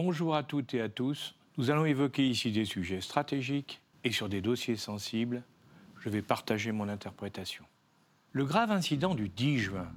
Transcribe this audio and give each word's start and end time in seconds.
Bonjour 0.00 0.36
à 0.36 0.44
toutes 0.44 0.74
et 0.74 0.80
à 0.80 0.88
tous. 0.88 1.34
Nous 1.56 1.72
allons 1.72 1.84
évoquer 1.84 2.24
ici 2.24 2.52
des 2.52 2.64
sujets 2.64 3.00
stratégiques 3.00 3.82
et 4.04 4.12
sur 4.12 4.28
des 4.28 4.40
dossiers 4.40 4.76
sensibles, 4.76 5.42
je 5.98 6.08
vais 6.08 6.22
partager 6.22 6.70
mon 6.70 6.88
interprétation. 6.88 7.64
Le 8.30 8.44
grave 8.44 8.70
incident 8.70 9.16
du 9.16 9.28
10 9.28 9.58
juin 9.58 9.90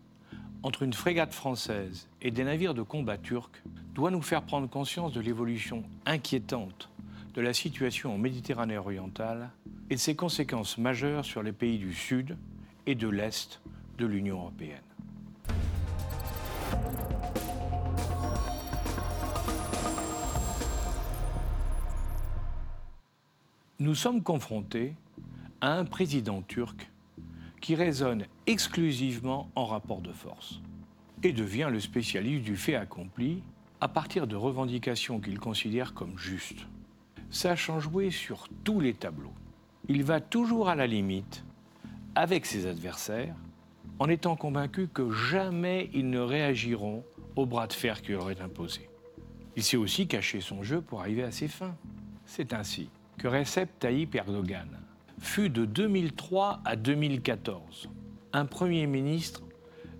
entre 0.64 0.82
une 0.82 0.94
frégate 0.94 1.36
française 1.36 2.10
et 2.20 2.32
des 2.32 2.44
navires 2.44 2.74
de 2.74 2.82
combat 2.82 3.20
turcs 3.20 3.62
doit 3.94 4.10
nous 4.10 4.24
faire 4.24 4.42
prendre 4.42 4.68
conscience 4.68 5.14
de 5.14 5.22
l'évolution 5.22 5.84
inquiétante 6.08 6.90
de 7.36 7.42
la 7.42 7.54
situation 7.54 8.16
en 8.16 8.18
Méditerranée 8.18 8.80
orientale 8.80 9.52
et 9.92 9.96
de 9.96 10.00
ses 10.00 10.16
conséquences 10.16 10.80
majeures 10.80 11.26
sur 11.26 11.44
les 11.44 11.54
pays 11.54 11.78
du 11.78 11.94
Sud 11.94 12.38
et 12.88 12.96
de 12.96 13.08
l'Est 13.08 13.62
de 14.00 14.08
l'Union 14.08 14.38
européenne. 14.40 14.82
Nous 23.82 23.96
sommes 23.96 24.22
confrontés 24.22 24.94
à 25.60 25.74
un 25.74 25.86
président 25.86 26.44
turc 26.44 26.92
qui 27.62 27.74
raisonne 27.74 28.26
exclusivement 28.46 29.50
en 29.56 29.66
rapport 29.66 30.02
de 30.02 30.12
force 30.12 30.62
et 31.24 31.34
devient 31.34 31.68
le 31.72 31.80
spécialiste 31.80 32.44
du 32.44 32.58
fait 32.58 32.76
accompli 32.76 33.42
à 33.80 33.88
partir 33.88 34.28
de 34.28 34.36
revendications 34.36 35.20
qu'il 35.20 35.40
considère 35.40 35.96
comme 35.96 36.16
justes. 36.16 36.68
Sachant 37.32 37.80
jouer 37.80 38.12
sur 38.12 38.50
tous 38.64 38.80
les 38.80 38.94
tableaux, 38.94 39.34
il 39.90 40.04
va 40.04 40.22
toujours 40.22 40.70
à 40.70 40.76
la 40.76 40.86
limite 40.86 41.44
avec 42.14 42.46
ses 42.46 42.68
adversaires 42.68 43.36
en 43.98 44.10
étant 44.10 44.36
convaincu 44.36 44.90
que 44.90 45.10
jamais 45.10 45.90
ils 45.96 46.12
ne 46.12 46.20
réagiront 46.20 47.04
au 47.36 47.48
bras 47.48 47.66
de 47.66 47.74
fer 47.74 48.04
qu'il 48.04 48.14
aurait 48.14 48.42
imposé. 48.42 48.88
Il 49.56 49.64
sait 49.64 49.76
aussi 49.76 50.06
cacher 50.06 50.40
son 50.40 50.62
jeu 50.62 50.82
pour 50.82 51.00
arriver 51.00 51.24
à 51.24 51.32
ses 51.32 51.48
fins. 51.48 51.76
C'est 52.28 52.54
ainsi 52.54 52.92
que 53.22 53.28
Recep 53.28 53.78
Tayyip 53.78 54.16
Erdogan 54.16 54.68
fut 55.20 55.52
de 55.52 55.66
2003 55.66 56.62
à 56.66 56.76
2014 56.76 57.88
un 58.34 58.46
Premier 58.46 58.88
ministre 58.88 59.44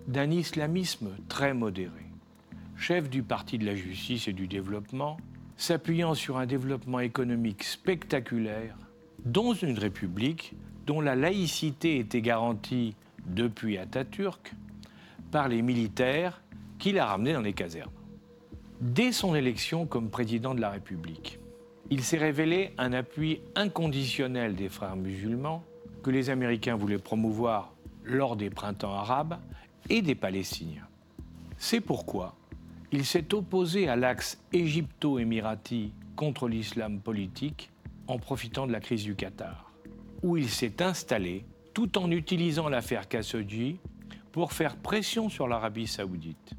d'un 0.08 0.28
islamisme 0.32 1.10
très 1.28 1.54
modéré, 1.54 2.10
chef 2.76 3.08
du 3.08 3.22
Parti 3.22 3.58
de 3.58 3.64
la 3.64 3.76
justice 3.76 4.26
et 4.26 4.32
du 4.32 4.48
développement, 4.48 5.18
s'appuyant 5.56 6.14
sur 6.14 6.36
un 6.36 6.46
développement 6.46 6.98
économique 6.98 7.62
spectaculaire 7.62 8.76
dans 9.24 9.52
une 9.52 9.78
république 9.78 10.56
dont 10.88 11.00
la 11.00 11.14
laïcité 11.14 12.00
était 12.00 12.22
garantie 12.22 12.96
depuis 13.24 13.78
Atatürk 13.78 14.52
par 15.30 15.46
les 15.46 15.62
militaires 15.62 16.42
qu'il 16.80 16.98
a 16.98 17.06
ramenés 17.06 17.34
dans 17.34 17.40
les 17.40 17.52
casernes. 17.52 17.92
Dès 18.80 19.12
son 19.12 19.36
élection 19.36 19.86
comme 19.86 20.10
président 20.10 20.56
de 20.56 20.60
la 20.60 20.70
République, 20.70 21.38
il 21.92 22.02
s'est 22.02 22.16
révélé 22.16 22.72
un 22.78 22.94
appui 22.94 23.42
inconditionnel 23.54 24.54
des 24.54 24.70
frères 24.70 24.96
musulmans 24.96 25.62
que 26.02 26.08
les 26.08 26.30
Américains 26.30 26.74
voulaient 26.74 26.96
promouvoir 26.96 27.74
lors 28.02 28.34
des 28.34 28.48
printemps 28.48 28.94
arabes 28.94 29.38
et 29.90 30.00
des 30.00 30.14
Palestiniens. 30.14 30.88
C'est 31.58 31.82
pourquoi 31.82 32.34
il 32.92 33.04
s'est 33.04 33.34
opposé 33.34 33.88
à 33.88 33.96
l'axe 33.96 34.40
égypto-émirati 34.54 35.92
contre 36.16 36.48
l'islam 36.48 36.98
politique 36.98 37.68
en 38.06 38.18
profitant 38.18 38.66
de 38.66 38.72
la 38.72 38.80
crise 38.80 39.04
du 39.04 39.14
Qatar, 39.14 39.70
où 40.22 40.38
il 40.38 40.48
s'est 40.48 40.82
installé 40.82 41.44
tout 41.74 41.98
en 41.98 42.10
utilisant 42.10 42.70
l'affaire 42.70 43.06
Khashoggi 43.06 43.76
pour 44.32 44.54
faire 44.54 44.76
pression 44.76 45.28
sur 45.28 45.46
l'Arabie 45.46 45.88
saoudite. 45.88 46.54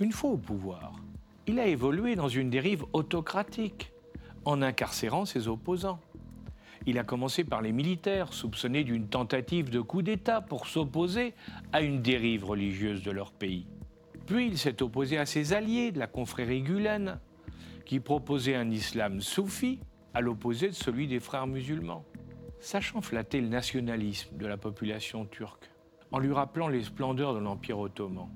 Une 0.00 0.12
fois 0.12 0.30
au 0.30 0.38
pouvoir, 0.38 0.94
il 1.46 1.58
a 1.58 1.66
évolué 1.66 2.16
dans 2.16 2.28
une 2.28 2.48
dérive 2.48 2.86
autocratique 2.94 3.92
en 4.48 4.62
incarcérant 4.62 5.26
ses 5.26 5.46
opposants. 5.46 6.00
Il 6.86 6.98
a 6.98 7.04
commencé 7.04 7.44
par 7.44 7.60
les 7.60 7.70
militaires, 7.70 8.32
soupçonnés 8.32 8.82
d'une 8.82 9.06
tentative 9.06 9.68
de 9.68 9.80
coup 9.82 10.00
d'État 10.00 10.40
pour 10.40 10.66
s'opposer 10.66 11.34
à 11.70 11.82
une 11.82 12.00
dérive 12.00 12.46
religieuse 12.46 13.02
de 13.02 13.10
leur 13.10 13.30
pays. 13.30 13.66
Puis 14.24 14.46
il 14.46 14.56
s'est 14.56 14.82
opposé 14.82 15.18
à 15.18 15.26
ses 15.26 15.52
alliés 15.52 15.92
de 15.92 15.98
la 15.98 16.06
confrérie 16.06 16.62
Gulen, 16.62 17.20
qui 17.84 18.00
proposait 18.00 18.54
un 18.54 18.70
islam 18.70 19.20
soufi 19.20 19.80
à 20.14 20.22
l'opposé 20.22 20.68
de 20.68 20.74
celui 20.74 21.06
des 21.06 21.20
frères 21.20 21.46
musulmans. 21.46 22.06
Sachant 22.58 23.02
flatter 23.02 23.42
le 23.42 23.48
nationalisme 23.48 24.34
de 24.38 24.46
la 24.46 24.56
population 24.56 25.26
turque, 25.26 25.70
en 26.10 26.18
lui 26.18 26.32
rappelant 26.32 26.68
les 26.68 26.84
splendeurs 26.84 27.34
de 27.34 27.38
l'Empire 27.38 27.78
ottoman, 27.78 28.30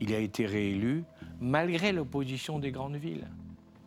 il 0.00 0.14
a 0.14 0.18
été 0.18 0.46
réélu 0.46 1.02
malgré 1.40 1.90
l'opposition 1.90 2.60
des 2.60 2.70
grandes 2.70 2.96
villes 2.96 3.28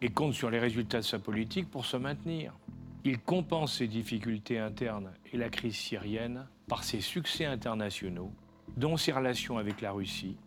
et 0.02 0.10
compte 0.10 0.34
sur 0.34 0.50
les 0.50 0.60
résultats 0.60 1.00
de 1.00 1.06
sa 1.06 1.20
politique 1.20 1.70
pour 1.70 1.86
se 1.86 1.98
maintenir. 1.98 2.54
Il 3.04 3.20
compense 3.20 3.78
ses 3.78 3.88
difficultés 3.88 4.60
internes 4.60 5.12
et 5.32 5.38
la 5.38 5.50
crise 5.50 5.76
syrienne 5.76 6.48
par 6.68 6.84
ses 6.84 7.02
succès 7.02 7.46
internationaux, 7.46 8.32
dont 8.78 8.98
ses 8.98 9.12
relations 9.12 9.58
avec 9.58 9.82
la 9.82 9.92
Russie, 9.92 10.38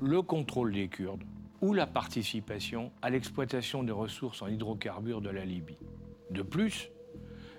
le 0.00 0.22
contrôle 0.22 0.72
des 0.72 0.88
Kurdes 0.88 1.22
ou 1.60 1.72
la 1.72 1.86
participation 1.86 2.90
à 3.02 3.10
l'exploitation 3.10 3.82
des 3.82 3.92
ressources 3.92 4.42
en 4.42 4.48
hydrocarbures 4.48 5.20
de 5.20 5.30
la 5.30 5.44
Libye. 5.44 5.78
De 6.30 6.42
plus, 6.42 6.90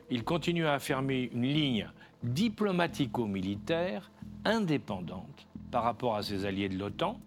il 0.09 0.23
continue 0.23 0.65
à 0.65 0.73
affirmer 0.73 1.29
une 1.33 1.43
ligne 1.43 1.89
diplomatico-militaire 2.23 4.11
indépendante 4.43 5.47
par 5.71 5.83
rapport 5.83 6.15
à 6.15 6.23
ses 6.23 6.45
alliés 6.45 6.69
de 6.69 6.77
l'OTAN, 6.77 7.19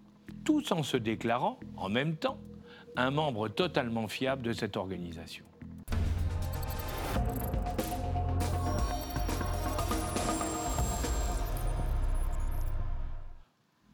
tout 0.45 0.73
en 0.73 0.83
se 0.83 0.97
déclarant, 0.97 1.59
en 1.77 1.89
même 1.89 2.17
temps, 2.17 2.39
un 2.99 3.13
membre 3.13 3.49
totalement 3.49 4.09
fiable 4.09 4.43
de 4.43 4.53
cette 4.53 4.77
organisation. 4.77 5.45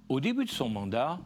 Au 0.08 0.20
début 0.20 0.46
de 0.46 0.50
son 0.50 0.70
mandat, 0.70 1.18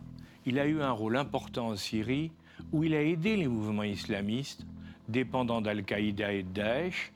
il 0.44 0.58
a 0.58 0.66
eu 0.66 0.82
un 0.82 0.90
rôle 0.90 1.16
important 1.16 1.68
en 1.68 1.76
Syrie 1.76 2.32
où 2.72 2.82
il 2.82 2.94
a 2.94 3.02
aidé 3.02 3.36
les 3.36 3.46
mouvements 3.46 3.84
islamistes 3.84 4.66
dépendants 5.08 5.60
d'Al-Qaïda 5.60 6.32
et 6.32 6.42
de 6.42 6.48
Daesh 6.48 7.12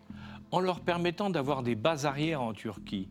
en 0.52 0.60
leur 0.60 0.80
permettant 0.80 1.28
d'avoir 1.28 1.64
des 1.64 1.74
bases 1.74 2.06
arrières 2.06 2.42
en 2.42 2.52
Turquie 2.52 3.08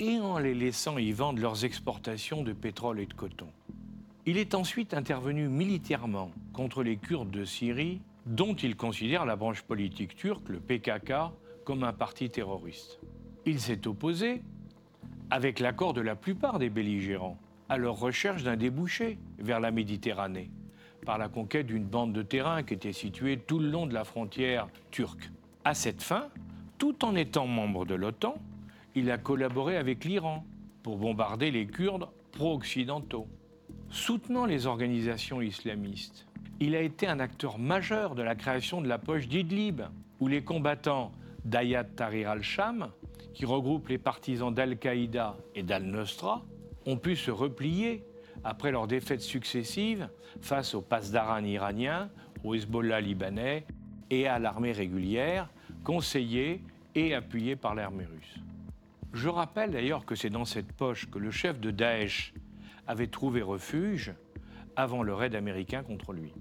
et 0.00 0.18
en 0.20 0.38
les 0.38 0.54
laissant 0.54 0.96
y 0.96 1.12
vendre 1.12 1.42
leurs 1.42 1.66
exportations 1.66 2.42
de 2.42 2.54
pétrole 2.54 3.00
et 3.00 3.06
de 3.06 3.14
coton. 3.14 3.48
Il 4.26 4.36
est 4.36 4.54
ensuite 4.54 4.94
intervenu 4.94 5.48
militairement 5.48 6.30
contre 6.52 6.82
les 6.82 6.96
Kurdes 6.96 7.30
de 7.30 7.44
Syrie, 7.44 8.00
dont 8.26 8.54
il 8.54 8.76
considère 8.76 9.24
la 9.24 9.36
branche 9.36 9.62
politique 9.62 10.16
turque, 10.16 10.48
le 10.48 10.60
PKK, 10.60 11.32
comme 11.64 11.84
un 11.84 11.92
parti 11.92 12.28
terroriste. 12.28 13.00
Il 13.46 13.60
s'est 13.60 13.86
opposé, 13.86 14.42
avec 15.30 15.60
l'accord 15.60 15.94
de 15.94 16.00
la 16.00 16.14
plupart 16.14 16.58
des 16.58 16.68
belligérants, 16.68 17.38
à 17.68 17.78
leur 17.78 17.98
recherche 17.98 18.42
d'un 18.42 18.56
débouché 18.56 19.18
vers 19.38 19.60
la 19.60 19.70
Méditerranée, 19.70 20.50
par 21.06 21.18
la 21.18 21.28
conquête 21.28 21.66
d'une 21.66 21.84
bande 21.84 22.12
de 22.12 22.22
terrain 22.22 22.62
qui 22.62 22.74
était 22.74 22.92
située 22.92 23.38
tout 23.38 23.58
le 23.58 23.70
long 23.70 23.86
de 23.86 23.94
la 23.94 24.04
frontière 24.04 24.68
turque. 24.90 25.30
À 25.64 25.74
cette 25.74 26.02
fin, 26.02 26.28
tout 26.76 27.04
en 27.04 27.14
étant 27.14 27.46
membre 27.46 27.84
de 27.86 27.94
l'OTAN, 27.94 28.36
il 28.94 29.10
a 29.10 29.18
collaboré 29.18 29.76
avec 29.76 30.04
l'Iran 30.04 30.44
pour 30.82 30.96
bombarder 30.98 31.50
les 31.50 31.66
Kurdes 31.66 32.08
pro-occidentaux 32.32 33.28
soutenant 33.90 34.46
les 34.46 34.66
organisations 34.66 35.40
islamistes. 35.40 36.26
Il 36.60 36.74
a 36.74 36.80
été 36.80 37.06
un 37.06 37.20
acteur 37.20 37.58
majeur 37.58 38.14
de 38.14 38.22
la 38.22 38.34
création 38.34 38.80
de 38.80 38.88
la 38.88 38.98
poche 38.98 39.28
d'Idlib, 39.28 39.82
où 40.20 40.28
les 40.28 40.42
combattants 40.42 41.12
d'Ayat 41.44 41.84
Tahrir 41.84 42.30
al-Sham, 42.30 42.90
qui 43.32 43.44
regroupent 43.44 43.88
les 43.88 43.98
partisans 43.98 44.52
d'Al-Qaïda 44.52 45.36
et 45.54 45.62
d'Al-Nusra, 45.62 46.44
ont 46.86 46.96
pu 46.96 47.14
se 47.16 47.30
replier 47.30 48.04
après 48.44 48.72
leurs 48.72 48.86
défaites 48.86 49.20
successives 49.20 50.08
face 50.40 50.74
au 50.74 50.80
Pasdaran 50.80 51.44
iranien, 51.44 52.10
au 52.44 52.54
Hezbollah 52.54 53.00
libanais 53.00 53.64
et 54.10 54.26
à 54.26 54.38
l'armée 54.38 54.72
régulière, 54.72 55.48
conseillée 55.84 56.62
et 56.94 57.14
appuyée 57.14 57.56
par 57.56 57.74
l'armée 57.74 58.04
russe. 58.04 58.34
Je 59.12 59.28
rappelle 59.28 59.70
d'ailleurs 59.70 60.04
que 60.04 60.14
c'est 60.14 60.30
dans 60.30 60.44
cette 60.44 60.72
poche 60.72 61.08
que 61.10 61.18
le 61.18 61.30
chef 61.30 61.60
de 61.60 61.70
Daesh, 61.70 62.34
avait 62.88 63.06
trouvé 63.06 63.42
refuge 63.42 64.12
avant 64.74 65.04
le 65.04 65.14
raid 65.14 65.36
américain 65.36 65.84
contre 65.84 66.12
lui. 66.12 66.32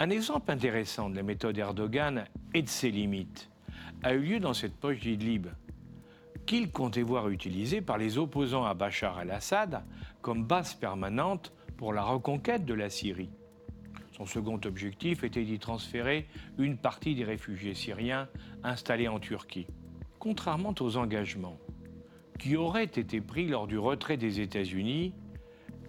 Un 0.00 0.10
exemple 0.10 0.50
intéressant 0.50 1.08
de 1.08 1.16
la 1.16 1.22
méthode 1.22 1.56
Erdogan 1.56 2.24
et 2.52 2.62
de 2.62 2.68
ses 2.68 2.90
limites 2.90 3.48
a 4.02 4.12
eu 4.12 4.20
lieu 4.20 4.40
dans 4.40 4.52
cette 4.52 4.74
poche 4.74 5.00
d'Idlib, 5.00 5.46
qu'il 6.44 6.70
comptait 6.70 7.02
voir 7.02 7.28
utilisée 7.28 7.80
par 7.80 7.96
les 7.96 8.18
opposants 8.18 8.64
à 8.64 8.74
Bachar 8.74 9.20
el-Assad 9.20 9.84
comme 10.20 10.44
base 10.44 10.74
permanente 10.74 11.52
pour 11.76 11.92
la 11.92 12.02
reconquête 12.02 12.66
de 12.66 12.74
la 12.74 12.90
Syrie. 12.90 13.30
Son 14.16 14.26
second 14.26 14.60
objectif 14.64 15.24
était 15.24 15.44
d'y 15.44 15.58
transférer 15.58 16.26
une 16.58 16.76
partie 16.76 17.14
des 17.14 17.24
réfugiés 17.24 17.74
syriens 17.74 18.28
installés 18.62 19.08
en 19.08 19.20
Turquie. 19.20 19.66
Contrairement 20.18 20.74
aux 20.80 20.96
engagements 20.96 21.58
qui 22.38 22.56
auraient 22.56 22.84
été 22.84 23.20
pris 23.20 23.46
lors 23.46 23.66
du 23.66 23.78
retrait 23.78 24.16
des 24.16 24.40
États-Unis, 24.40 25.14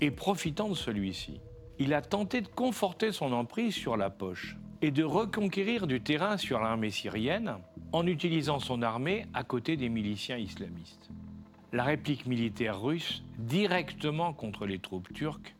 et 0.01 0.11
profitant 0.11 0.69
de 0.69 0.75
celui-ci, 0.75 1.39
il 1.79 1.93
a 1.93 2.01
tenté 2.01 2.41
de 2.41 2.47
conforter 2.47 3.11
son 3.11 3.31
emprise 3.31 3.73
sur 3.73 3.97
la 3.97 4.09
poche 4.09 4.55
et 4.81 4.91
de 4.91 5.03
reconquérir 5.03 5.87
du 5.87 6.01
terrain 6.01 6.37
sur 6.37 6.59
l'armée 6.59 6.91
syrienne 6.91 7.55
en 7.91 8.05
utilisant 8.07 8.59
son 8.59 8.81
armée 8.81 9.25
à 9.33 9.43
côté 9.43 9.77
des 9.77 9.89
miliciens 9.89 10.37
islamistes. 10.37 11.09
La 11.73 11.83
réplique 11.83 12.25
militaire 12.25 12.81
russe, 12.81 13.23
directement 13.37 14.33
contre 14.33 14.65
les 14.65 14.79
troupes 14.79 15.11
turques, 15.13 15.55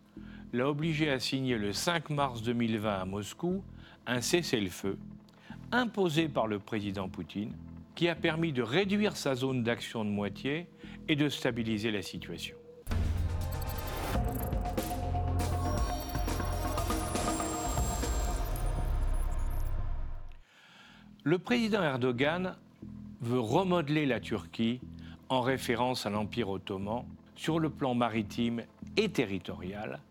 l'a 0.53 0.69
obligé 0.69 1.09
à 1.09 1.19
signer 1.19 1.57
le 1.57 1.73
5 1.73 2.09
mars 2.09 2.41
2020 2.41 3.01
à 3.01 3.05
Moscou 3.05 3.63
un 4.07 4.21
cessez-le-feu 4.21 4.97
imposé 5.71 6.29
par 6.29 6.47
le 6.47 6.59
président 6.59 7.09
Poutine 7.09 7.53
qui 7.95 8.07
a 8.07 8.15
permis 8.15 8.53
de 8.53 8.61
réduire 8.61 9.17
sa 9.17 9.35
zone 9.35 9.63
d'action 9.63 10.05
de 10.05 10.09
moitié 10.09 10.67
et 11.07 11.15
de 11.15 11.29
stabiliser 11.29 11.91
la 11.91 12.01
situation. 12.01 12.55
Le 21.27 21.39
président 21.39 21.81
Erdogan 21.81 22.55
veut 23.19 23.39
remodeler 23.39 24.05
la 24.05 24.19
Turquie 24.19 24.79
en 25.27 25.41
référence 25.41 26.05
à 26.05 26.11
l'Empire 26.11 26.49
ottoman 26.49 27.03
sur 27.35 27.57
le 27.57 27.71
plan 27.71 27.95
maritime 27.95 28.61
et 28.95 29.09
territorial, 29.09 30.01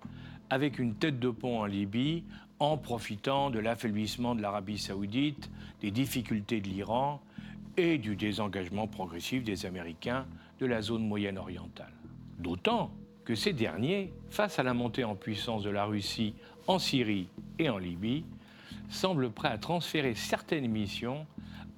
avec 0.51 0.81
une 0.81 0.97
tête 0.97 1.21
de 1.21 1.31
pont 1.31 1.61
en 1.61 1.67
Libye, 1.67 2.25
en 2.59 2.77
profitant 2.77 3.51
de 3.51 3.61
l'affaiblissement 3.61 4.35
de 4.35 4.43
l'Arabie 4.43 4.77
saoudite, 4.77 5.53
des 5.81 5.93
difficultés 5.93 6.61
de 6.61 6.69
l'Iran 6.69 7.21
et 7.77 7.97
du 7.97 8.17
désengagement 8.17 8.89
progressif 8.89 9.45
des 9.45 9.67
Américains 9.67 10.27
de 10.59 10.67
la 10.67 10.83
zone 10.83 11.07
moyenne 11.07 11.39
orientale. 11.39 11.93
D'autant 12.41 12.91
que 13.25 13.37
ces 13.37 13.53
derniers, 13.53 14.13
face 14.31 14.59
à 14.59 14.65
la 14.65 14.75
montée 14.75 15.05
en 15.05 15.15
puissance 15.15 15.63
de 15.63 15.71
la 15.71 15.85
Russie 15.85 16.35
en 16.67 16.81
Syrie 16.81 17.29
et 17.61 17.69
en 17.69 17.79
Libye, 17.79 18.25
semble 18.95 19.31
prêt 19.31 19.49
à 19.49 19.59
transférer 19.59 20.15
certaines 20.15 20.69
missions 20.69 21.27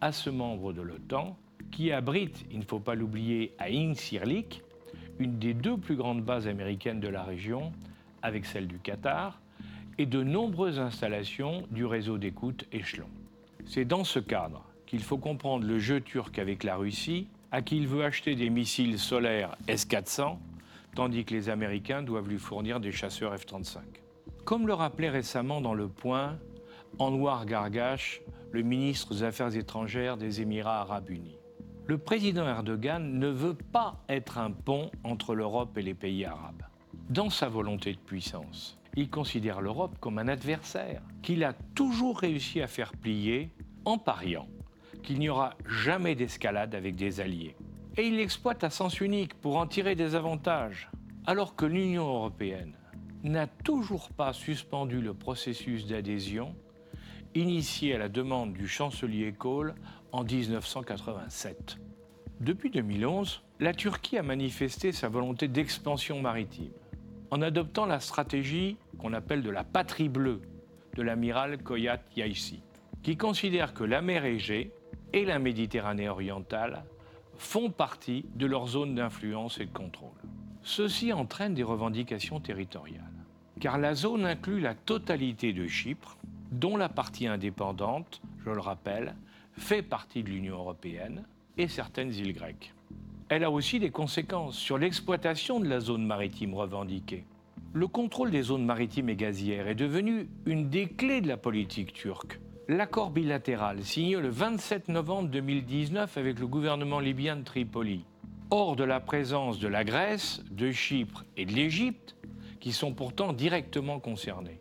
à 0.01 0.13
ce 0.13 0.31
membre 0.31 0.73
de 0.73 0.83
l'OTAN 0.83 1.37
qui 1.71 1.93
abrite, 1.93 2.45
il 2.51 2.59
ne 2.61 2.65
faut 2.65 2.81
pas 2.81 2.95
l'oublier, 2.95 3.53
à 3.59 3.67
Incirlik, 3.67 4.63
une 5.19 5.39
des 5.39 5.55
deux 5.55 5.77
plus 5.77 5.97
grandes 5.97 6.23
bases 6.23 6.47
américaines 6.47 7.01
de 7.01 7.09
la 7.09 7.23
région, 7.23 7.73
avec 8.23 8.47
celle 8.47 8.67
du 8.67 8.79
Qatar, 8.79 9.41
et 9.99 10.07
de 10.07 10.23
nombreuses 10.23 10.79
installations 10.79 11.67
du 11.71 11.85
réseau 11.85 12.19
d'écoute 12.19 12.65
Échelon. 12.73 13.09
C'est 13.67 13.85
dans 13.85 14.05
ce 14.05 14.19
cadre 14.19 14.65
qu'il 14.87 15.03
faut 15.03 15.19
comprendre 15.19 15.67
le 15.67 15.79
jeu 15.79 16.01
turc 16.01 16.39
avec 16.39 16.65
la 16.65 16.77
Russie, 16.77 17.27
à 17.51 17.63
qui 17.63 17.79
il 17.79 17.89
veut 17.89 18.05
acheter 18.05 18.37
des 18.37 18.51
missiles 18.51 18.99
solaires 18.99 19.57
S-400, 19.69 20.37
tandis 20.95 21.25
que 21.25 21.35
les 21.35 21.49
Américains 21.49 22.03
doivent 22.03 22.29
lui 22.29 22.39
fournir 22.39 22.79
des 22.79 22.93
chasseurs 22.93 23.35
F-35. 23.35 23.79
Comme 24.45 24.67
le 24.67 24.75
rappelait 24.75 25.11
récemment 25.11 25.61
dans 25.61 25.75
Le 25.75 25.89
Point 25.89 26.39
Anwar 26.99 27.47
Gargash, 27.47 28.23
le 28.53 28.63
ministre 28.63 29.15
des 29.15 29.23
Affaires 29.23 29.55
étrangères 29.55 30.17
des 30.17 30.41
Émirats 30.41 30.81
arabes 30.81 31.11
unis. 31.11 31.39
Le 31.87 31.99
président 31.99 32.47
Erdogan 32.47 33.19
ne 33.19 33.29
veut 33.29 33.55
pas 33.55 34.03
être 34.09 34.39
un 34.39 34.51
pont 34.51 34.91
entre 35.05 35.35
l'Europe 35.35 35.77
et 35.79 35.83
les 35.83 35.95
pays 35.95 36.25
arabes. 36.25 36.63
Dans 37.11 37.31
sa 37.31 37.49
volonté 37.49 37.93
de 37.93 37.99
puissance, 37.99 38.79
il 38.97 39.11
considère 39.11 39.61
l'Europe 39.61 39.97
comme 40.01 40.19
un 40.19 40.27
adversaire 40.27 41.03
qu'il 41.23 41.45
a 41.45 41.53
toujours 41.75 42.19
réussi 42.19 42.61
à 42.61 42.67
faire 42.67 42.93
plier 42.93 43.51
en 43.85 43.99
pariant 43.99 44.49
qu'il 45.03 45.19
n'y 45.19 45.29
aura 45.29 45.55
jamais 45.67 46.15
d'escalade 46.15 46.75
avec 46.75 46.97
des 46.97 47.21
alliés. 47.21 47.55
Et 47.97 48.09
il 48.09 48.17
l'exploite 48.17 48.65
à 48.65 48.71
sens 48.71 49.01
unique 49.01 49.35
pour 49.35 49.57
en 49.57 49.67
tirer 49.67 49.95
des 49.95 50.15
avantages, 50.15 50.91
alors 51.27 51.55
que 51.55 51.67
l'Union 51.67 52.07
européenne 52.09 52.75
n'a 53.23 53.47
toujours 53.47 54.11
pas 54.11 54.33
suspendu 54.33 55.01
le 55.01 55.15
processus 55.15 55.87
d'adhésion 55.87 56.55
initié 57.37 57.95
à 57.95 57.99
la 57.99 58.09
demande 58.09 58.55
du 58.55 58.67
chancelier 58.67 59.33
Kohl 59.33 59.75
en 60.13 60.25
1987. 60.25 61.79
Depuis 62.41 62.71
2011, 62.71 63.43
la 63.61 63.75
Turquie 63.75 64.17
a 64.17 64.23
manifesté 64.23 64.93
sa 64.93 65.09
volonté 65.09 65.47
d'expansion 65.47 66.21
maritime 66.21 66.73
en 67.31 67.43
adoptant 67.43 67.87
la 67.87 68.01
stratégie 68.01 68.77
qu'on 68.99 69.13
appelle 69.13 69.43
de 69.43 69.51
la 69.51 69.65
patrie 69.65 70.09
bleue 70.09 70.41
de 70.95 71.03
l'amiral 71.03 71.63
Koyat 71.63 72.01
Yaisi, 72.17 72.63
qui 73.03 73.17
considère 73.17 73.75
que 73.75 73.85
la 73.85 74.01
mer 74.01 74.25
Égée 74.25 74.73
et 75.13 75.25
la 75.25 75.39
Méditerranée 75.39 76.09
orientale 76.09 76.85
font 77.37 77.71
partie 77.71 78.25
de 78.35 78.47
leur 78.47 78.67
zone 78.67 78.95
d'influence 78.95 79.61
et 79.61 79.67
de 79.67 79.73
contrôle. 79.73 80.17
Ceci 80.63 81.13
entraîne 81.13 81.55
des 81.55 81.63
revendications 81.63 82.41
territoriales, 82.41 83.05
car 83.61 83.79
la 83.79 83.95
zone 83.95 84.25
inclut 84.25 84.61
la 84.61 84.75
totalité 84.75 85.53
de 85.53 85.67
Chypre, 85.67 86.17
dont 86.59 86.77
la 86.77 86.89
partie 86.89 87.27
indépendante, 87.27 88.23
je 88.45 88.51
le 88.51 88.61
rappelle, 88.61 89.15
fait 89.53 89.83
partie 89.83 90.23
de 90.23 90.31
l'Union 90.31 90.57
européenne 90.57 91.25
et 91.59 91.69
certaines 91.69 92.13
îles 92.13 92.33
grecques. 92.33 92.75
Elle 93.29 93.45
a 93.45 93.51
aussi 93.51 93.79
des 93.79 93.91
conséquences 93.91 94.57
sur 94.57 94.79
l'exploitation 94.79 95.61
de 95.61 95.69
la 95.69 95.81
zone 95.81 96.07
maritime 96.07 96.55
revendiquée. 96.55 97.25
Le 97.73 97.87
contrôle 97.89 98.31
des 98.31 98.43
zones 98.43 98.65
maritimes 98.65 99.11
et 99.11 99.17
gazières 99.17 99.69
est 99.69 99.75
devenu 99.75 100.29
une 100.47 100.71
des 100.71 100.87
clés 100.87 101.21
de 101.21 101.29
la 101.29 101.37
politique 101.37 101.93
turque. 101.93 102.41
L'accord 102.69 103.11
bilatéral 103.11 103.85
signé 103.85 104.17
le 104.17 104.31
27 104.31 104.89
novembre 104.89 105.29
2019 105.29 106.17
avec 106.17 106.39
le 106.39 106.47
gouvernement 106.47 107.01
libyen 107.01 107.37
de 107.37 107.45
Tripoli, 107.45 108.05
hors 108.51 108.77
de 108.77 108.85
la 108.85 109.01
présence 109.01 109.59
de 109.59 109.69
la 109.69 109.85
Grèce, 109.85 110.43
de 110.51 110.71
Chypre 110.71 111.25
et 111.37 111.45
de 111.45 111.53
l'Égypte, 111.53 112.17
qui 112.61 112.73
sont 112.73 112.95
pourtant 112.95 113.33
directement 113.33 114.01
concernés 114.01 114.59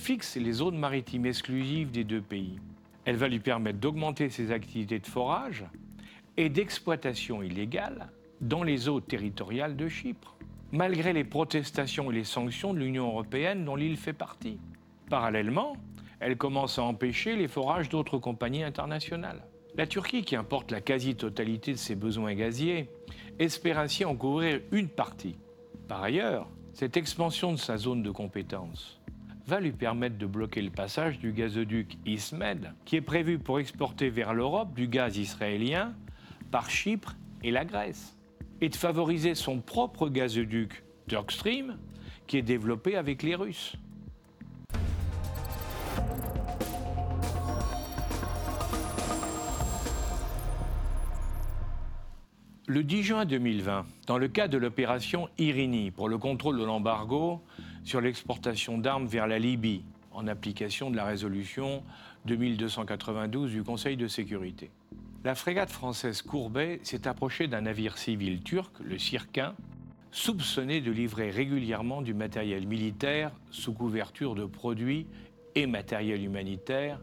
fixe 0.00 0.36
les 0.36 0.52
zones 0.52 0.78
maritimes 0.78 1.26
exclusives 1.26 1.90
des 1.90 2.04
deux 2.04 2.22
pays. 2.22 2.58
Elle 3.04 3.16
va 3.16 3.28
lui 3.28 3.38
permettre 3.38 3.78
d'augmenter 3.78 4.30
ses 4.30 4.50
activités 4.50 4.98
de 4.98 5.06
forage 5.06 5.66
et 6.38 6.48
d'exploitation 6.48 7.42
illégale 7.42 8.10
dans 8.40 8.62
les 8.62 8.88
eaux 8.88 9.00
territoriales 9.00 9.76
de 9.76 9.88
Chypre, 9.88 10.36
malgré 10.72 11.12
les 11.12 11.24
protestations 11.24 12.10
et 12.10 12.14
les 12.14 12.24
sanctions 12.24 12.72
de 12.72 12.78
l'Union 12.78 13.08
européenne 13.08 13.66
dont 13.66 13.76
l'île 13.76 13.98
fait 13.98 14.14
partie. 14.14 14.58
Parallèlement, 15.10 15.76
elle 16.18 16.38
commence 16.38 16.78
à 16.78 16.82
empêcher 16.82 17.36
les 17.36 17.48
forages 17.48 17.90
d'autres 17.90 18.18
compagnies 18.18 18.64
internationales. 18.64 19.44
La 19.76 19.86
Turquie, 19.86 20.24
qui 20.24 20.34
importe 20.34 20.70
la 20.70 20.80
quasi-totalité 20.80 21.72
de 21.72 21.78
ses 21.78 21.94
besoins 21.94 22.34
gaziers, 22.34 22.88
espère 23.38 23.78
ainsi 23.78 24.06
en 24.06 24.16
couvrir 24.16 24.60
une 24.72 24.88
partie. 24.88 25.36
Par 25.88 26.02
ailleurs, 26.02 26.48
cette 26.72 26.96
expansion 26.96 27.52
de 27.52 27.58
sa 27.58 27.76
zone 27.76 28.02
de 28.02 28.10
compétence 28.10 28.99
va 29.50 29.58
lui 29.58 29.72
permettre 29.72 30.16
de 30.16 30.26
bloquer 30.26 30.62
le 30.62 30.70
passage 30.70 31.18
du 31.18 31.32
gazoduc 31.32 31.98
Ismed, 32.06 32.72
qui 32.84 32.94
est 32.94 33.00
prévu 33.00 33.40
pour 33.40 33.58
exporter 33.58 34.08
vers 34.08 34.32
l'Europe 34.32 34.74
du 34.74 34.86
gaz 34.86 35.16
israélien 35.16 35.92
par 36.52 36.70
Chypre 36.70 37.16
et 37.42 37.50
la 37.50 37.64
Grèce, 37.64 38.16
et 38.60 38.68
de 38.68 38.76
favoriser 38.76 39.34
son 39.34 39.60
propre 39.60 40.08
gazoduc 40.08 40.84
Turkstream, 41.08 41.78
qui 42.28 42.38
est 42.38 42.42
développé 42.42 42.94
avec 42.94 43.24
les 43.24 43.34
Russes. 43.34 43.74
Le 52.68 52.84
10 52.84 53.02
juin 53.02 53.24
2020, 53.24 53.84
dans 54.06 54.18
le 54.18 54.28
cadre 54.28 54.52
de 54.52 54.58
l'opération 54.58 55.28
Irini 55.38 55.90
pour 55.90 56.08
le 56.08 56.18
contrôle 56.18 56.56
de 56.56 56.62
l'embargo 56.62 57.42
sur 57.90 58.00
l'exportation 58.00 58.78
d'armes 58.78 59.08
vers 59.08 59.26
la 59.26 59.40
Libye, 59.40 59.82
en 60.12 60.28
application 60.28 60.92
de 60.92 60.96
la 60.96 61.04
résolution 61.04 61.82
2292 62.26 63.50
du 63.50 63.64
Conseil 63.64 63.96
de 63.96 64.06
sécurité. 64.06 64.70
La 65.24 65.34
frégate 65.34 65.70
française 65.70 66.22
Courbet 66.22 66.78
s'est 66.84 67.08
approchée 67.08 67.48
d'un 67.48 67.62
navire 67.62 67.98
civil 67.98 68.42
turc, 68.42 68.70
le 68.78 68.96
Sirkin, 68.96 69.56
soupçonné 70.12 70.80
de 70.80 70.92
livrer 70.92 71.32
régulièrement 71.32 72.00
du 72.00 72.14
matériel 72.14 72.64
militaire 72.64 73.32
sous 73.50 73.72
couverture 73.72 74.36
de 74.36 74.44
produits 74.44 75.08
et 75.56 75.66
matériel 75.66 76.22
humanitaire 76.22 77.00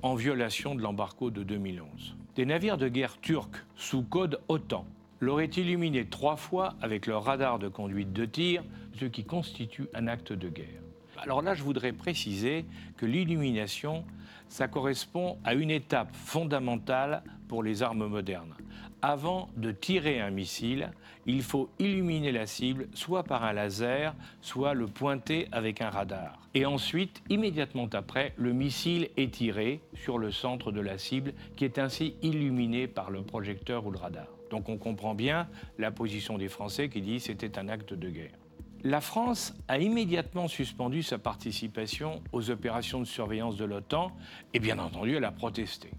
en 0.00 0.14
violation 0.14 0.74
de 0.74 0.80
l'embargo 0.80 1.30
de 1.30 1.42
2011. 1.42 2.16
Des 2.34 2.46
navires 2.46 2.78
de 2.78 2.88
guerre 2.88 3.20
turcs 3.20 3.62
sous 3.76 4.02
code 4.02 4.40
OTAN 4.48 4.86
l'auraient 5.20 5.46
illuminé 5.46 6.04
trois 6.06 6.36
fois 6.36 6.74
avec 6.80 7.06
leur 7.06 7.24
radar 7.24 7.58
de 7.58 7.68
conduite 7.68 8.12
de 8.12 8.24
tir, 8.24 8.62
ce 8.98 9.06
qui 9.06 9.24
constitue 9.24 9.88
un 9.94 10.06
acte 10.06 10.32
de 10.32 10.48
guerre. 10.48 10.82
Alors 11.18 11.42
là, 11.42 11.54
je 11.54 11.62
voudrais 11.62 11.92
préciser 11.92 12.64
que 12.96 13.06
l'illumination, 13.06 14.04
ça 14.48 14.68
correspond 14.68 15.38
à 15.44 15.54
une 15.54 15.70
étape 15.70 16.14
fondamentale 16.14 17.22
pour 17.48 17.62
les 17.62 17.82
armes 17.82 18.06
modernes. 18.06 18.54
Avant 19.02 19.48
de 19.56 19.70
tirer 19.70 20.20
un 20.20 20.30
missile, 20.30 20.90
il 21.26 21.42
faut 21.42 21.70
illuminer 21.78 22.32
la 22.32 22.46
cible 22.46 22.88
soit 22.94 23.22
par 23.22 23.44
un 23.44 23.52
laser, 23.52 24.14
soit 24.40 24.74
le 24.74 24.86
pointer 24.86 25.48
avec 25.52 25.80
un 25.80 25.90
radar. 25.90 26.43
Et 26.56 26.66
ensuite, 26.66 27.22
immédiatement 27.28 27.88
après, 27.92 28.32
le 28.36 28.52
missile 28.52 29.08
est 29.16 29.34
tiré 29.34 29.80
sur 29.94 30.18
le 30.18 30.30
centre 30.30 30.70
de 30.70 30.80
la 30.80 30.98
cible 30.98 31.32
qui 31.56 31.64
est 31.64 31.78
ainsi 31.78 32.14
illuminé 32.22 32.86
par 32.86 33.10
le 33.10 33.22
projecteur 33.22 33.84
ou 33.86 33.90
le 33.90 33.98
radar. 33.98 34.28
Donc 34.50 34.68
on 34.68 34.76
comprend 34.76 35.14
bien 35.14 35.48
la 35.78 35.90
position 35.90 36.38
des 36.38 36.48
Français 36.48 36.88
qui 36.88 37.02
disent 37.02 37.24
c'était 37.24 37.58
un 37.58 37.68
acte 37.68 37.92
de 37.92 38.08
guerre. 38.08 38.38
La 38.84 39.00
France 39.00 39.54
a 39.66 39.78
immédiatement 39.78 40.46
suspendu 40.46 41.02
sa 41.02 41.18
participation 41.18 42.22
aux 42.32 42.50
opérations 42.50 43.00
de 43.00 43.06
surveillance 43.06 43.56
de 43.56 43.64
l'OTAN 43.64 44.12
et 44.52 44.60
bien 44.60 44.78
entendu 44.78 45.16
elle 45.16 45.24
a 45.24 45.32
protesté. 45.32 45.90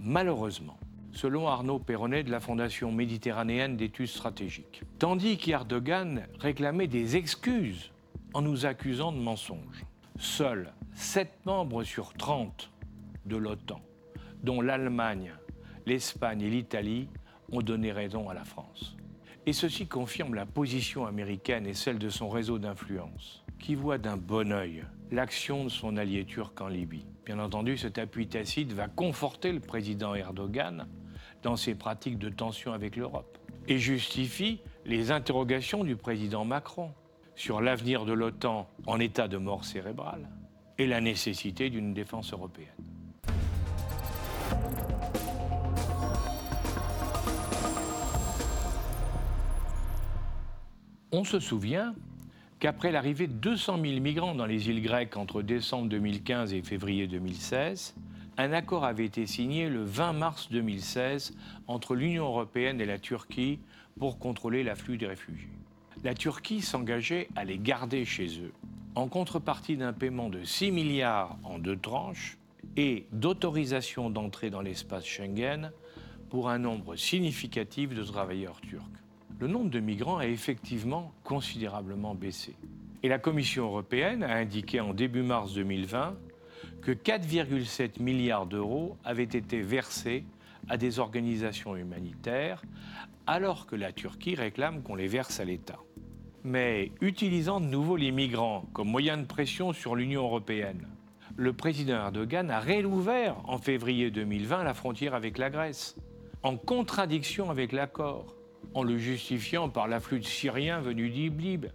Malheureusement, 0.00 0.78
selon 1.12 1.46
Arnaud 1.46 1.78
Perronnet 1.78 2.24
de 2.24 2.30
la 2.30 2.40
Fondation 2.40 2.90
méditerranéenne 2.90 3.76
d'études 3.76 4.08
stratégiques, 4.08 4.82
tandis 4.98 5.36
qu'Erdogan 5.36 6.26
réclamait 6.40 6.88
des 6.88 7.16
excuses 7.16 7.92
en 8.32 8.42
nous 8.42 8.66
accusant 8.66 9.12
de 9.12 9.18
mensonges, 9.18 9.84
seuls 10.20 10.70
7 10.94 11.46
membres 11.46 11.82
sur 11.82 12.12
30 12.12 12.70
de 13.24 13.36
l'OTAN, 13.36 13.80
dont 14.42 14.60
l'Allemagne, 14.60 15.32
l'Espagne 15.86 16.42
et 16.42 16.50
l'Italie, 16.50 17.08
ont 17.50 17.62
donné 17.62 17.90
raison 17.90 18.28
à 18.28 18.34
la 18.34 18.44
France. 18.44 18.96
Et 19.46 19.54
ceci 19.54 19.86
confirme 19.86 20.34
la 20.34 20.44
position 20.44 21.06
américaine 21.06 21.66
et 21.66 21.72
celle 21.72 21.98
de 21.98 22.10
son 22.10 22.28
réseau 22.28 22.58
d'influence, 22.58 23.42
qui 23.58 23.74
voit 23.74 23.96
d'un 23.96 24.18
bon 24.18 24.52
œil 24.52 24.84
l'action 25.10 25.64
de 25.64 25.70
son 25.70 25.96
allié 25.96 26.26
turc 26.26 26.60
en 26.60 26.68
Libye. 26.68 27.06
Bien 27.24 27.38
entendu, 27.38 27.78
cet 27.78 27.96
appui 27.96 28.28
tacite 28.28 28.72
va 28.72 28.88
conforter 28.88 29.52
le 29.52 29.60
président 29.60 30.14
Erdogan 30.14 30.86
dans 31.42 31.56
ses 31.56 31.74
pratiques 31.74 32.18
de 32.18 32.28
tension 32.28 32.72
avec 32.72 32.96
l'Europe 32.96 33.38
et 33.66 33.78
justifie 33.78 34.60
les 34.84 35.10
interrogations 35.10 35.82
du 35.82 35.96
président 35.96 36.44
Macron 36.44 36.92
sur 37.40 37.62
l'avenir 37.62 38.04
de 38.04 38.12
l'OTAN 38.12 38.68
en 38.86 39.00
état 39.00 39.26
de 39.26 39.38
mort 39.38 39.64
cérébrale 39.64 40.28
et 40.76 40.86
la 40.86 41.00
nécessité 41.00 41.70
d'une 41.70 41.94
défense 41.94 42.34
européenne. 42.34 42.68
On 51.12 51.24
se 51.24 51.40
souvient 51.40 51.94
qu'après 52.58 52.92
l'arrivée 52.92 53.26
de 53.26 53.32
200 53.32 53.78
000 53.80 54.00
migrants 54.00 54.34
dans 54.34 54.44
les 54.44 54.68
îles 54.68 54.82
grecques 54.82 55.16
entre 55.16 55.40
décembre 55.40 55.88
2015 55.88 56.52
et 56.52 56.60
février 56.60 57.06
2016, 57.06 57.94
un 58.36 58.52
accord 58.52 58.84
avait 58.84 59.06
été 59.06 59.24
signé 59.24 59.70
le 59.70 59.82
20 59.82 60.12
mars 60.12 60.50
2016 60.50 61.34
entre 61.68 61.94
l'Union 61.94 62.26
européenne 62.26 62.82
et 62.82 62.86
la 62.86 62.98
Turquie 62.98 63.60
pour 63.98 64.18
contrôler 64.18 64.62
l'afflux 64.62 64.98
des 64.98 65.06
réfugiés. 65.06 65.59
La 66.04 66.14
Turquie 66.14 66.62
s'engageait 66.62 67.28
à 67.36 67.44
les 67.44 67.58
garder 67.58 68.04
chez 68.04 68.40
eux, 68.40 68.52
en 68.94 69.08
contrepartie 69.08 69.76
d'un 69.76 69.92
paiement 69.92 70.30
de 70.30 70.42
6 70.42 70.70
milliards 70.72 71.38
en 71.44 71.58
deux 71.58 71.76
tranches 71.76 72.38
et 72.76 73.06
d'autorisation 73.12 74.10
d'entrer 74.10 74.50
dans 74.50 74.62
l'espace 74.62 75.04
Schengen 75.04 75.72
pour 76.30 76.48
un 76.48 76.58
nombre 76.58 76.96
significatif 76.96 77.94
de 77.94 78.02
travailleurs 78.02 78.60
turcs 78.60 79.00
le 79.40 79.46
nombre 79.46 79.70
de 79.70 79.80
migrants 79.80 80.18
a 80.18 80.26
effectivement 80.26 81.14
considérablement 81.24 82.14
baissé. 82.14 82.54
Et 83.02 83.08
la 83.08 83.18
Commission 83.18 83.64
européenne 83.64 84.22
a 84.22 84.34
indiqué 84.34 84.80
en 84.80 84.92
début 84.92 85.22
mars 85.22 85.54
2020 85.54 86.14
que 86.82 86.92
4,7 86.92 88.02
milliards 88.02 88.46
d'euros 88.46 88.98
avaient 89.02 89.22
été 89.22 89.62
versés 89.62 90.24
à 90.68 90.76
des 90.76 90.98
organisations 90.98 91.74
humanitaires, 91.74 92.62
alors 93.26 93.66
que 93.66 93.76
la 93.76 93.92
Turquie 93.92 94.34
réclame 94.34 94.82
qu'on 94.82 94.94
les 94.94 95.08
verse 95.08 95.40
à 95.40 95.44
l'État. 95.46 95.78
Mais 96.42 96.90
utilisant 97.02 97.60
de 97.60 97.66
nouveau 97.66 97.96
les 97.96 98.12
migrants 98.12 98.64
comme 98.72 98.88
moyen 98.88 99.18
de 99.18 99.26
pression 99.26 99.74
sur 99.74 99.94
l'Union 99.94 100.22
européenne, 100.22 100.86
le 101.36 101.52
président 101.52 101.96
Erdogan 101.96 102.50
a 102.50 102.60
réouvert 102.60 103.36
en 103.44 103.58
février 103.58 104.10
2020 104.10 104.64
la 104.64 104.72
frontière 104.72 105.14
avec 105.14 105.36
la 105.36 105.50
Grèce, 105.50 105.96
en 106.42 106.56
contradiction 106.56 107.50
avec 107.50 107.72
l'accord 107.72 108.34
en 108.72 108.82
le 108.82 108.96
justifiant 108.96 109.68
par 109.68 109.86
l'afflux 109.86 110.20
de 110.20 110.24
Syriens 110.24 110.80
venus 110.80 111.12
d'Iblib. 111.12 111.66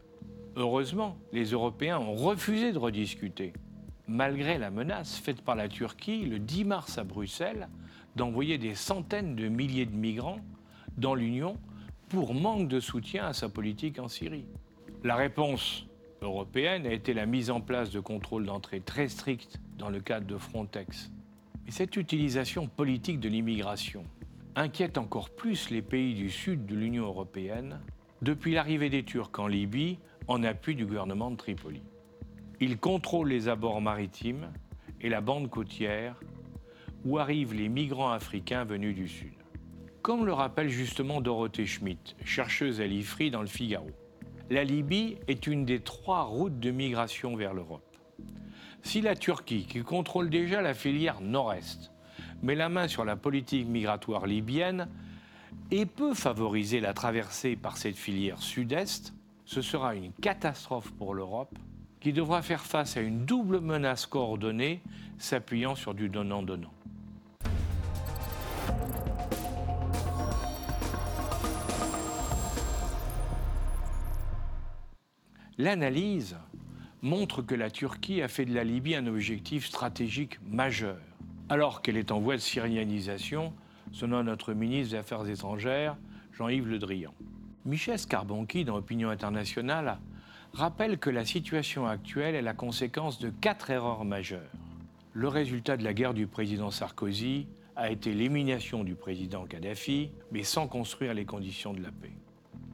Heureusement, 0.55 1.17
les 1.31 1.45
Européens 1.45 1.99
ont 1.99 2.15
refusé 2.15 2.71
de 2.71 2.79
rediscuter, 2.79 3.53
malgré 4.07 4.57
la 4.57 4.71
menace 4.71 5.17
faite 5.17 5.41
par 5.41 5.55
la 5.55 5.67
Turquie 5.67 6.25
le 6.25 6.39
10 6.39 6.65
mars 6.65 6.97
à 6.97 7.03
Bruxelles 7.03 7.67
d'envoyer 8.15 8.57
des 8.57 8.73
centaines 8.73 9.35
de 9.35 9.47
milliers 9.47 9.85
de 9.85 9.95
migrants 9.95 10.39
dans 10.97 11.13
l'Union 11.13 11.57
pour 12.09 12.33
manque 12.33 12.67
de 12.67 12.79
soutien 12.79 13.25
à 13.25 13.33
sa 13.33 13.49
politique 13.49 13.99
en 13.99 14.07
Syrie. 14.07 14.45
La 15.03 15.15
réponse 15.15 15.85
européenne 16.21 16.85
a 16.85 16.91
été 16.91 17.13
la 17.13 17.25
mise 17.25 17.49
en 17.49 17.61
place 17.61 17.91
de 17.91 17.99
contrôles 17.99 18.45
d'entrée 18.45 18.81
très 18.81 19.07
stricts 19.07 19.59
dans 19.77 19.89
le 19.89 19.99
cadre 19.99 20.27
de 20.27 20.37
Frontex. 20.37 21.11
Mais 21.65 21.71
cette 21.71 21.95
utilisation 21.95 22.67
politique 22.67 23.19
de 23.19 23.29
l'immigration 23.29 24.03
inquiète 24.55 24.97
encore 24.97 25.29
plus 25.29 25.69
les 25.69 25.81
pays 25.81 26.13
du 26.13 26.29
sud 26.29 26.65
de 26.65 26.75
l'Union 26.75 27.05
européenne 27.05 27.79
depuis 28.21 28.53
l'arrivée 28.53 28.89
des 28.89 29.03
Turcs 29.03 29.37
en 29.37 29.47
Libye 29.47 29.99
en 30.27 30.43
appui 30.43 30.75
du 30.75 30.85
gouvernement 30.85 31.31
de 31.31 31.35
Tripoli. 31.35 31.81
Ils 32.59 32.77
contrôlent 32.77 33.27
les 33.27 33.49
abords 33.49 33.81
maritimes 33.81 34.51
et 35.01 35.09
la 35.09 35.21
bande 35.21 35.49
côtière 35.49 36.19
où 37.03 37.19
arrivent 37.19 37.53
les 37.53 37.69
migrants 37.69 38.11
africains 38.11 38.63
venus 38.63 38.95
du 38.95 39.07
sud. 39.07 39.33
Comme 40.05 40.27
le 40.27 40.33
rappelle 40.33 40.69
justement 40.69 41.19
Dorothée 41.19 41.65
Schmidt, 41.65 42.15
chercheuse 42.23 42.79
à 42.79 42.85
l'IFRI 42.85 43.31
dans 43.31 43.41
le 43.41 43.47
Figaro, 43.47 43.89
la 44.51 44.63
Libye 44.63 45.17
est 45.27 45.47
une 45.47 45.65
des 45.65 45.79
trois 45.79 46.21
routes 46.21 46.59
de 46.59 46.69
migration 46.69 47.35
vers 47.35 47.55
l'Europe. 47.55 47.97
Si 48.83 49.01
la 49.01 49.15
Turquie, 49.15 49.65
qui 49.65 49.81
contrôle 49.81 50.29
déjà 50.29 50.61
la 50.61 50.75
filière 50.75 51.21
nord-est, 51.21 51.91
met 52.43 52.53
la 52.53 52.69
main 52.69 52.87
sur 52.87 53.03
la 53.03 53.15
politique 53.15 53.67
migratoire 53.67 54.27
libyenne 54.27 54.89
et 55.71 55.87
peut 55.87 56.13
favoriser 56.13 56.81
la 56.81 56.93
traversée 56.93 57.55
par 57.55 57.75
cette 57.75 57.97
filière 57.97 58.43
sud-est, 58.43 59.11
ce 59.45 59.63
sera 59.63 59.95
une 59.95 60.11
catastrophe 60.21 60.91
pour 60.91 61.15
l'Europe 61.15 61.57
qui 61.99 62.13
devra 62.13 62.43
faire 62.43 62.61
face 62.61 62.95
à 62.95 63.01
une 63.01 63.25
double 63.25 63.59
menace 63.59 64.05
coordonnée 64.05 64.83
s'appuyant 65.17 65.73
sur 65.73 65.95
du 65.95 66.09
donnant-donnant. 66.09 66.75
L'analyse 75.57 76.35
montre 77.01 77.41
que 77.41 77.55
la 77.55 77.69
Turquie 77.69 78.21
a 78.21 78.27
fait 78.27 78.45
de 78.45 78.53
la 78.53 78.65
Libye 78.65 78.95
un 78.95 79.07
objectif 79.07 79.65
stratégique 79.65 80.37
majeur 80.49 80.97
alors 81.49 81.81
qu'elle 81.81 81.97
est 81.97 82.11
en 82.11 82.19
voie 82.19 82.35
de 82.35 82.41
syrianisation, 82.41 83.53
selon 83.91 84.23
notre 84.23 84.53
ministre 84.53 84.91
des 84.91 84.99
Affaires 84.99 85.27
étrangères, 85.27 85.95
Jean-Yves 86.33 86.67
Le 86.67 86.79
Drian. 86.79 87.13
Michel 87.65 87.99
Scarbonchi, 87.99 88.65
dans 88.65 88.75
Opinion 88.75 89.09
internationale, 89.09 89.99
rappelle 90.53 90.97
que 90.97 91.09
la 91.09 91.25
situation 91.25 91.85
actuelle 91.87 92.35
est 92.35 92.41
la 92.41 92.53
conséquence 92.53 93.19
de 93.19 93.29
quatre 93.29 93.69
erreurs 93.69 94.05
majeures. 94.05 94.51
Le 95.13 95.27
résultat 95.27 95.77
de 95.77 95.83
la 95.83 95.93
guerre 95.93 96.13
du 96.13 96.27
président 96.27 96.71
Sarkozy 96.71 97.47
a 97.75 97.91
été 97.91 98.13
l'élimination 98.13 98.83
du 98.83 98.95
président 98.95 99.45
Kadhafi, 99.45 100.09
mais 100.31 100.43
sans 100.43 100.67
construire 100.67 101.13
les 101.13 101.25
conditions 101.25 101.73
de 101.73 101.81
la 101.81 101.91
paix. 101.91 102.13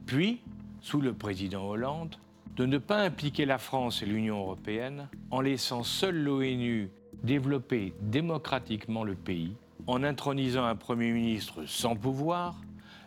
Puis, 0.05 0.41
sous 0.79 1.01
le 1.01 1.13
président 1.13 1.67
Hollande, 1.67 2.15
de 2.55 2.65
ne 2.65 2.77
pas 2.77 2.97
impliquer 2.97 3.45
la 3.45 3.57
France 3.57 4.01
et 4.03 4.05
l'Union 4.05 4.39
européenne 4.39 5.09
en 5.29 5.41
laissant 5.41 5.83
seule 5.83 6.17
l'ONU 6.21 6.89
développer 7.23 7.93
démocratiquement 8.01 9.03
le 9.03 9.15
pays 9.15 9.55
en 9.87 10.03
intronisant 10.03 10.65
un 10.65 10.75
Premier 10.75 11.11
ministre 11.11 11.65
sans 11.65 11.95
pouvoir 11.95 12.61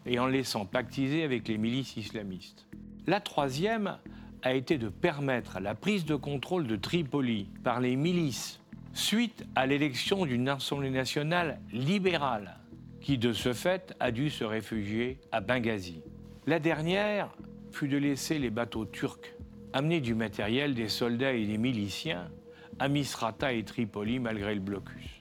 et 0.07 0.19
en 0.19 0.27
laissant 0.27 0.67
pactiser 0.67 1.25
avec 1.25 1.49
les 1.49 1.59
milices 1.59 1.97
islamistes. 1.97 2.67
La 3.07 3.21
troisième 3.21 3.99
a 4.43 4.55
été 4.55 4.79
de 4.79 4.89
permettre 4.89 5.61
la 5.61 5.75
prise 5.75 6.05
de 6.05 6.15
contrôle 6.15 6.67
de 6.67 6.77
Tripoli 6.77 7.49
par 7.63 7.81
les 7.81 7.97
milices 7.97 8.61
suite 8.93 9.45
à 9.55 9.67
l'élection 9.67 10.25
d'une 10.27 10.49
Assemblée 10.49 10.91
nationale 10.91 11.61
libérale 11.73 12.59
qui, 13.01 13.19
de 13.19 13.33
ce 13.33 13.53
fait, 13.53 13.95
a 14.01 14.11
dû 14.11 14.31
se 14.31 14.45
réfugier 14.45 15.19
à 15.33 15.41
Benghazi. 15.41 16.01
La 16.47 16.59
dernière 16.59 17.29
fut 17.73 17.89
de 17.89 17.97
laisser 17.97 18.39
les 18.39 18.51
bateaux 18.51 18.87
turcs 18.87 19.34
amener 19.75 20.01
du 20.01 20.15
matériel, 20.15 20.73
des 20.73 20.89
soldats 20.89 21.33
et 21.33 21.47
des 21.47 21.59
miliciens 21.59 22.31
à 22.79 22.87
Misrata 22.87 23.53
et 23.53 23.65
Tripoli 23.65 24.21
malgré 24.21 24.55
le 24.55 24.61
blocus. 24.61 25.21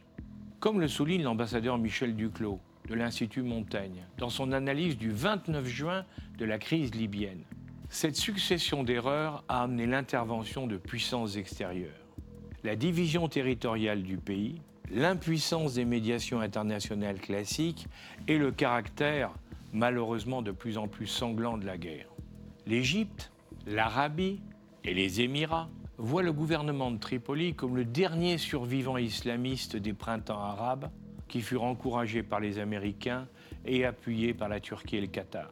Comme 0.60 0.79
le 0.79 0.88
souligne 0.88 1.24
l'ambassadeur 1.24 1.79
Michel 1.79 2.15
Duclos 2.15 2.60
de 2.88 2.93
l'Institut 2.93 3.41
Montaigne 3.41 4.05
dans 4.19 4.29
son 4.29 4.51
analyse 4.51 4.95
du 4.95 5.10
29 5.10 5.65
juin 5.65 6.05
de 6.38 6.45
la 6.45 6.60
crise 6.60 6.93
libyenne, 6.93 7.43
cette 7.89 8.15
succession 8.15 8.83
d'erreurs 8.83 9.43
a 9.48 9.63
amené 9.63 9.88
l'intervention 9.88 10.67
de 10.67 10.77
puissances 10.77 11.36
extérieures. 11.36 12.05
La 12.63 12.75
division 12.75 13.27
territoriale 13.27 14.03
du 14.03 14.17
pays, 14.17 14.62
l'impuissance 14.91 15.74
des 15.74 15.86
médiations 15.86 16.41
internationales 16.41 17.19
classiques 17.19 17.88
et 18.27 18.38
le 18.38 18.51
caractère 18.51 19.31
malheureusement 19.74 20.43
de 20.43 20.51
plus 20.51 20.77
en 20.77 20.88
plus 20.88 21.07
sanglant 21.07 21.57
de 21.57 21.65
la 21.65 21.79
guerre. 21.79 22.05
L'Égypte, 22.67 23.32
l'Arabie 23.65 24.41
et 24.84 24.93
les 24.93 25.22
Émirats 25.22 25.70
voit 25.98 26.24
le 26.24 26.34
gouvernement 26.34 26.91
de 26.91 26.98
Tripoli 26.98 27.53
comme 27.53 27.75
le 27.75 27.86
dernier 27.86 28.38
survivant 28.38 28.98
islamiste 28.98 29.75
des 29.75 29.93
printemps 29.93 30.39
arabes 30.39 30.89
qui 31.27 31.41
furent 31.41 31.63
encouragés 31.63 32.24
par 32.24 32.39
les 32.39 32.60
Américains 32.60 33.27
et 33.65 33.86
appuyés 33.86 34.34
par 34.34 34.50
la 34.50 34.60
Turquie 34.60 34.98
et 34.98 35.01
le 35.01 35.08
Qatar. 35.08 35.50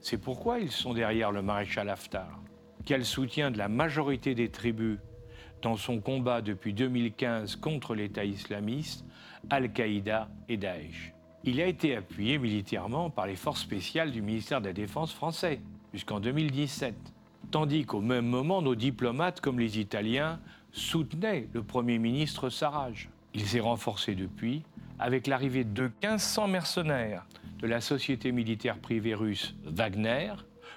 C'est 0.00 0.18
pourquoi 0.18 0.60
ils 0.60 0.70
sont 0.70 0.94
derrière 0.94 1.32
le 1.32 1.42
maréchal 1.42 1.88
Haftar, 1.88 2.40
qui 2.84 2.94
a 2.94 2.98
le 2.98 3.04
soutien 3.04 3.50
de 3.50 3.58
la 3.58 3.68
majorité 3.68 4.34
des 4.34 4.48
tribus 4.48 4.98
dans 5.60 5.76
son 5.76 6.00
combat 6.00 6.40
depuis 6.40 6.72
2015 6.72 7.56
contre 7.56 7.94
l'État 7.94 8.24
islamiste, 8.24 9.04
Al-Qaïda 9.50 10.28
et 10.48 10.56
Daesh. 10.56 11.12
Il 11.44 11.60
a 11.60 11.66
été 11.66 11.96
appuyé 11.96 12.38
militairement 12.38 13.10
par 13.10 13.26
les 13.26 13.36
forces 13.36 13.62
spéciales 13.62 14.12
du 14.12 14.22
ministère 14.22 14.60
de 14.60 14.66
la 14.66 14.72
Défense 14.72 15.12
français 15.12 15.60
jusqu'en 15.92 16.20
2017, 16.20 16.94
tandis 17.50 17.84
qu'au 17.84 18.00
même 18.00 18.26
moment, 18.26 18.62
nos 18.62 18.74
diplomates 18.74 19.40
comme 19.40 19.58
les 19.58 19.78
Italiens 19.78 20.40
soutenaient 20.72 21.48
le 21.52 21.62
Premier 21.62 21.98
ministre 21.98 22.50
Sarraj. 22.50 23.08
Il 23.34 23.46
s'est 23.46 23.60
renforcé 23.60 24.14
depuis 24.14 24.62
avec 24.98 25.26
l'arrivée 25.26 25.64
de 25.64 25.90
1500 26.02 26.48
mercenaires 26.48 27.26
de 27.60 27.66
la 27.66 27.80
société 27.80 28.32
militaire 28.32 28.78
privée 28.78 29.14
russe 29.14 29.54
Wagner, 29.64 30.32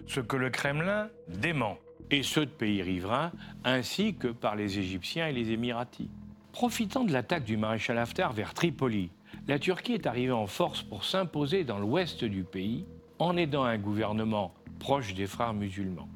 ce 0.08 0.20
que 0.20 0.36
le 0.36 0.50
Kremlin 0.50 1.10
dément, 1.28 1.78
et 2.10 2.24
ceux 2.24 2.46
de 2.46 2.52
pays 2.52 2.82
riverains, 2.82 3.32
ainsi 3.64 4.16
que 4.16 4.28
par 4.28 4.56
les 4.56 4.80
Égyptiens 4.80 5.28
et 5.28 5.32
les 5.32 5.52
Émiratis. 5.52 6.10
Profitant 6.52 7.04
de 7.04 7.14
l'attaque 7.14 7.46
du 7.46 7.56
maréchal 7.56 7.98
Haftar 7.98 8.34
vers 8.34 8.54
Tripoli, 8.54 9.10
la 9.48 9.60
Turquie 9.60 9.94
est 9.94 10.08
arrivée 10.08 10.34
en 10.34 10.48
force 10.48 10.82
pour 10.82 11.06
s'imposer 11.06 11.64
dans 11.64 11.80
l'ouest 11.80 12.24
du 12.26 12.44
pays 12.44 12.86
en 13.20 13.38
aidant 13.38 13.64
un 13.64 13.78
gouvernement 13.78 14.54
proche 14.80 15.14
des 15.14 15.28
frères 15.28 15.54
musulmans. 15.54 16.10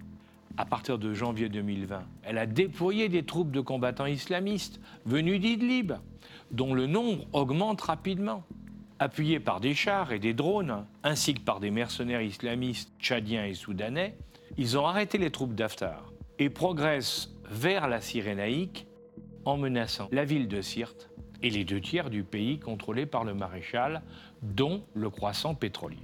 À 0.57 0.63
partir 0.63 0.97
de 0.97 1.13
janvier 1.13 1.49
2020, 1.49 2.03
elle 2.23 2.37
a 2.37 2.45
déployé 2.45 3.09
des 3.09 3.23
troupes 3.23 3.51
de 3.51 3.59
combattants 3.59 4.05
islamistes 4.05 4.79
venus 5.05 5.41
d'Idlib, 5.41 5.93
dont 6.51 6.73
le 6.73 6.87
nombre 6.87 7.25
augmente 7.33 7.81
rapidement. 7.81 8.43
Appuyés 8.97 9.41
par 9.41 9.59
des 9.59 9.73
chars 9.73 10.13
et 10.13 10.19
des 10.19 10.33
drones, 10.33 10.85
ainsi 11.03 11.33
que 11.33 11.41
par 11.41 11.59
des 11.59 11.71
mercenaires 11.71 12.21
islamistes 12.21 12.89
tchadiens 13.01 13.45
et 13.45 13.53
soudanais, 13.53 14.15
ils 14.57 14.77
ont 14.77 14.87
arrêté 14.87 15.17
les 15.17 15.29
troupes 15.29 15.55
d'Haftar 15.55 16.13
et 16.39 16.49
progressent 16.49 17.35
vers 17.49 17.89
la 17.89 17.99
Cyrénaïque 17.99 18.87
en 19.43 19.57
menaçant 19.57 20.07
la 20.13 20.23
ville 20.23 20.47
de 20.47 20.61
Sirte 20.61 21.09
et 21.43 21.49
les 21.49 21.65
deux 21.65 21.81
tiers 21.81 22.09
du 22.09 22.23
pays 22.23 22.59
contrôlés 22.59 23.05
par 23.05 23.25
le 23.25 23.33
maréchal, 23.33 24.01
dont 24.41 24.83
le 24.93 25.09
croissant 25.09 25.53
pétrolier. 25.53 25.97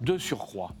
De 0.00 0.16
surcroît, 0.16 0.72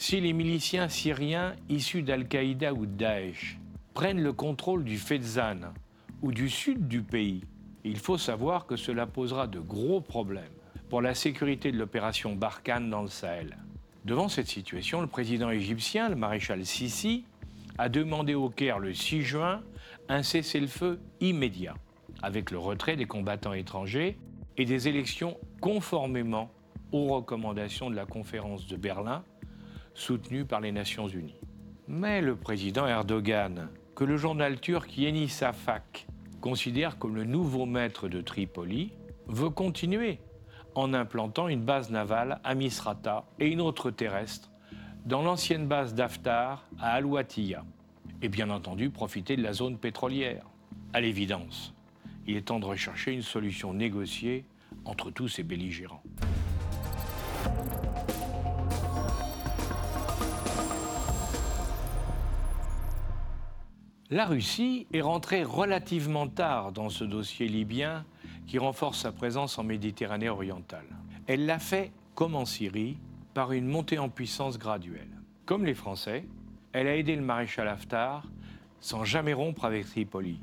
si 0.00 0.18
les 0.18 0.32
miliciens 0.32 0.88
syriens 0.88 1.54
issus 1.68 2.00
d'Al-Qaïda 2.00 2.72
ou 2.72 2.86
de 2.86 2.92
Daesh 2.92 3.58
prennent 3.92 4.22
le 4.22 4.32
contrôle 4.32 4.82
du 4.82 4.96
Fezzan 4.96 5.74
ou 6.22 6.32
du 6.32 6.48
sud 6.48 6.88
du 6.88 7.02
pays, 7.02 7.44
il 7.84 7.98
faut 7.98 8.16
savoir 8.16 8.64
que 8.64 8.76
cela 8.76 9.06
posera 9.06 9.46
de 9.46 9.60
gros 9.60 10.00
problèmes 10.00 10.54
pour 10.88 11.02
la 11.02 11.14
sécurité 11.14 11.70
de 11.70 11.76
l'opération 11.76 12.34
Barkhane 12.34 12.88
dans 12.88 13.02
le 13.02 13.08
Sahel. 13.08 13.58
Devant 14.06 14.30
cette 14.30 14.46
situation, 14.46 15.02
le 15.02 15.06
président 15.06 15.50
égyptien, 15.50 16.08
le 16.08 16.16
maréchal 16.16 16.64
Sisi, 16.64 17.26
a 17.76 17.90
demandé 17.90 18.34
au 18.34 18.48
Caire 18.48 18.78
le 18.78 18.94
6 18.94 19.20
juin 19.20 19.62
un 20.08 20.22
cessez-le-feu 20.22 20.98
immédiat, 21.20 21.74
avec 22.22 22.50
le 22.50 22.58
retrait 22.58 22.96
des 22.96 23.04
combattants 23.04 23.52
étrangers 23.52 24.16
et 24.56 24.64
des 24.64 24.88
élections 24.88 25.36
conformément 25.60 26.50
aux 26.90 27.08
recommandations 27.08 27.90
de 27.90 27.96
la 27.96 28.06
conférence 28.06 28.66
de 28.66 28.76
Berlin, 28.76 29.22
soutenue 29.94 30.44
par 30.44 30.60
les 30.60 30.72
Nations 30.72 31.08
Unies. 31.08 31.40
Mais 31.88 32.20
le 32.20 32.36
président 32.36 32.86
Erdogan, 32.86 33.68
que 33.94 34.04
le 34.04 34.16
journal 34.16 34.60
turc 34.60 34.96
Yeni 34.96 35.28
Safak 35.28 36.06
considère 36.40 36.98
comme 36.98 37.16
le 37.16 37.24
nouveau 37.24 37.66
maître 37.66 38.08
de 38.08 38.20
Tripoli, 38.20 38.92
veut 39.26 39.50
continuer 39.50 40.18
en 40.74 40.94
implantant 40.94 41.48
une 41.48 41.62
base 41.62 41.90
navale 41.90 42.40
à 42.44 42.54
Misrata 42.54 43.24
et 43.38 43.48
une 43.48 43.60
autre 43.60 43.90
terrestre 43.90 44.50
dans 45.04 45.22
l'ancienne 45.22 45.66
base 45.66 45.94
d'Aftar 45.94 46.64
à 46.78 46.92
Al-Watiya, 46.92 47.64
et 48.22 48.28
bien 48.28 48.50
entendu 48.50 48.90
profiter 48.90 49.36
de 49.36 49.42
la 49.42 49.52
zone 49.52 49.78
pétrolière. 49.78 50.46
À 50.92 51.00
l'évidence, 51.00 51.74
il 52.26 52.36
est 52.36 52.42
temps 52.42 52.60
de 52.60 52.66
rechercher 52.66 53.12
une 53.12 53.22
solution 53.22 53.72
négociée 53.72 54.44
entre 54.84 55.10
tous 55.10 55.28
ces 55.28 55.42
belligérants. 55.42 56.02
La 64.12 64.26
Russie 64.26 64.88
est 64.92 65.02
rentrée 65.02 65.44
relativement 65.44 66.26
tard 66.26 66.72
dans 66.72 66.88
ce 66.88 67.04
dossier 67.04 67.46
libyen 67.46 68.04
qui 68.48 68.58
renforce 68.58 68.98
sa 68.98 69.12
présence 69.12 69.56
en 69.56 69.62
Méditerranée 69.62 70.28
orientale. 70.28 70.86
Elle 71.28 71.46
l'a 71.46 71.60
fait, 71.60 71.92
comme 72.16 72.34
en 72.34 72.44
Syrie, 72.44 72.98
par 73.34 73.52
une 73.52 73.68
montée 73.68 74.00
en 74.00 74.08
puissance 74.08 74.58
graduelle. 74.58 75.06
Comme 75.46 75.64
les 75.64 75.74
Français, 75.74 76.24
elle 76.72 76.88
a 76.88 76.96
aidé 76.96 77.14
le 77.14 77.22
maréchal 77.22 77.68
Haftar 77.68 78.26
sans 78.80 79.04
jamais 79.04 79.32
rompre 79.32 79.64
avec 79.64 79.86
Tripoli. 79.86 80.40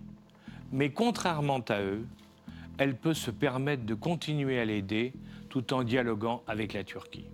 Mais 0.71 0.91
contrairement 0.91 1.59
à 1.67 1.81
eux, 1.81 2.07
elle 2.77 2.95
peut 2.95 3.13
se 3.13 3.31
permettre 3.31 3.83
de 3.83 3.95
continuer 3.95 4.61
à 4.61 4.65
l'aider 4.65 5.11
tout 5.49 5.73
en 5.73 5.83
dialoguant 5.83 6.41
avec 6.47 6.71
la 6.71 6.85
Turquie. 6.85 7.27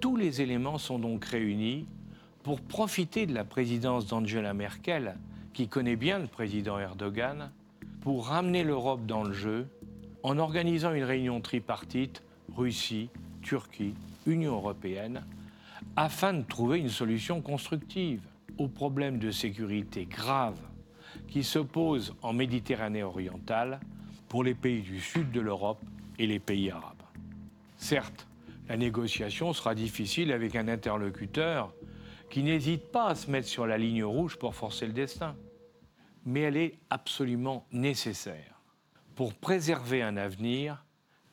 Tous 0.00 0.16
les 0.16 0.40
éléments 0.40 0.78
sont 0.78 0.98
donc 0.98 1.26
réunis 1.26 1.86
pour 2.42 2.62
profiter 2.62 3.26
de 3.26 3.34
la 3.34 3.44
présidence 3.44 4.06
d'Angela 4.06 4.54
Merkel, 4.54 5.18
qui 5.58 5.66
connaît 5.66 5.96
bien 5.96 6.20
le 6.20 6.28
président 6.28 6.78
Erdogan, 6.78 7.50
pour 8.02 8.28
ramener 8.28 8.62
l'Europe 8.62 9.06
dans 9.06 9.24
le 9.24 9.32
jeu 9.32 9.66
en 10.22 10.38
organisant 10.38 10.94
une 10.94 11.02
réunion 11.02 11.40
tripartite 11.40 12.22
Russie, 12.56 13.10
Turquie, 13.42 13.94
Union 14.24 14.54
européenne, 14.54 15.24
afin 15.96 16.32
de 16.32 16.42
trouver 16.42 16.78
une 16.78 16.90
solution 16.90 17.40
constructive 17.40 18.22
aux 18.56 18.68
problèmes 18.68 19.18
de 19.18 19.32
sécurité 19.32 20.06
graves 20.06 20.60
qui 21.26 21.42
se 21.42 21.58
posent 21.58 22.14
en 22.22 22.32
Méditerranée 22.32 23.02
orientale 23.02 23.80
pour 24.28 24.44
les 24.44 24.54
pays 24.54 24.82
du 24.82 25.00
sud 25.00 25.32
de 25.32 25.40
l'Europe 25.40 25.82
et 26.20 26.28
les 26.28 26.38
pays 26.38 26.70
arabes. 26.70 27.02
Certes, 27.78 28.28
la 28.68 28.76
négociation 28.76 29.52
sera 29.52 29.74
difficile 29.74 30.30
avec 30.30 30.54
un 30.54 30.68
interlocuteur 30.68 31.74
qui 32.30 32.42
n'hésite 32.42 32.90
pas 32.90 33.08
à 33.08 33.14
se 33.14 33.30
mettre 33.30 33.48
sur 33.48 33.66
la 33.66 33.78
ligne 33.78 34.04
rouge 34.04 34.36
pour 34.36 34.54
forcer 34.54 34.86
le 34.86 34.92
destin, 34.92 35.36
mais 36.24 36.40
elle 36.40 36.56
est 36.56 36.78
absolument 36.90 37.66
nécessaire 37.72 38.60
pour 39.14 39.34
préserver 39.34 40.02
un 40.02 40.16
avenir 40.16 40.84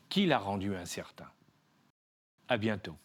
qui 0.09 0.25
l'a 0.25 0.39
rendu 0.39 0.75
incertain. 0.75 1.27
À 2.47 2.57
bientôt. 2.57 2.95